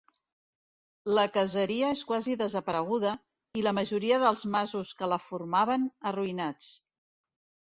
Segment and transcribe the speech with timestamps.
[1.17, 3.11] La caseria és quasi desapareguda,
[3.61, 6.73] i la majoria dels masos que la formaven, arruïnats.